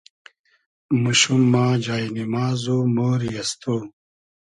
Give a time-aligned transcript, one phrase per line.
[1.01, 3.73] موشوم ما جای نیماز و مۉری از تو